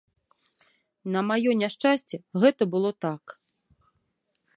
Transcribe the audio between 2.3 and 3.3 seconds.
гэта было так.